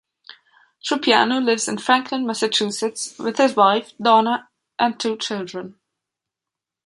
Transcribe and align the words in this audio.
Trupiano 0.83 1.39
lives 1.45 1.67
in 1.67 1.77
Franklin, 1.77 2.25
Massachusetts, 2.25 3.13
with 3.19 3.37
his 3.37 3.55
wife, 3.55 3.93
Donna, 4.01 4.49
and 4.79 4.99
two 4.99 5.15
children. 5.15 5.75